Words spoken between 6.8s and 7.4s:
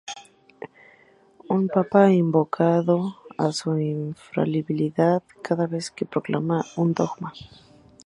dogma.